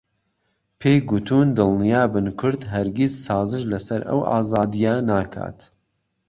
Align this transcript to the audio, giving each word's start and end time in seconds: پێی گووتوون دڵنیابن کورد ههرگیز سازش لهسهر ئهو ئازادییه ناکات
پێی 0.79 0.97
گووتوون 1.09 1.47
دڵنیابن 1.57 2.27
کورد 2.39 2.61
ههرگیز 2.73 3.13
سازش 3.27 3.63
لهسهر 3.71 4.01
ئهو 4.09 4.21
ئازادییه 4.31 4.93
ناکات 5.09 5.59